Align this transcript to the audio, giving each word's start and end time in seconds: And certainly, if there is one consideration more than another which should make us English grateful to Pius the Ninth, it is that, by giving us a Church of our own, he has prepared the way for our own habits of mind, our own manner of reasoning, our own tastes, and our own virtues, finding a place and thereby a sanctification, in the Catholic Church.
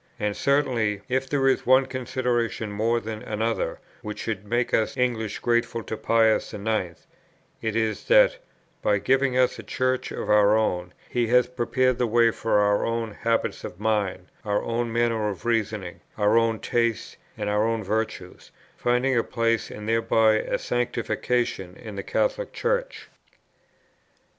And 0.19 0.35
certainly, 0.35 1.01
if 1.09 1.29
there 1.29 1.47
is 1.47 1.67
one 1.67 1.85
consideration 1.85 2.71
more 2.71 2.99
than 2.99 3.21
another 3.21 3.79
which 4.01 4.17
should 4.17 4.45
make 4.47 4.73
us 4.73 4.97
English 4.97 5.37
grateful 5.37 5.83
to 5.83 5.95
Pius 5.95 6.49
the 6.49 6.57
Ninth, 6.57 7.05
it 7.61 7.75
is 7.75 8.05
that, 8.05 8.39
by 8.81 8.97
giving 8.97 9.37
us 9.37 9.59
a 9.59 9.61
Church 9.61 10.11
of 10.11 10.27
our 10.27 10.57
own, 10.57 10.91
he 11.07 11.27
has 11.27 11.45
prepared 11.45 11.99
the 11.99 12.07
way 12.07 12.31
for 12.31 12.57
our 12.57 12.83
own 12.83 13.11
habits 13.11 13.63
of 13.63 13.79
mind, 13.79 14.25
our 14.43 14.63
own 14.63 14.91
manner 14.91 15.29
of 15.29 15.45
reasoning, 15.45 16.01
our 16.17 16.35
own 16.35 16.57
tastes, 16.59 17.15
and 17.37 17.47
our 17.47 17.63
own 17.67 17.83
virtues, 17.83 18.49
finding 18.75 19.15
a 19.15 19.23
place 19.23 19.69
and 19.69 19.87
thereby 19.87 20.37
a 20.37 20.57
sanctification, 20.57 21.75
in 21.77 21.95
the 21.95 22.01
Catholic 22.01 22.53
Church. 22.53 23.07